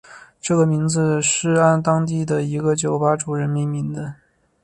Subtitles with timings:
[0.41, 4.15] 这个名字是按当地的一个酒吧主人命名的。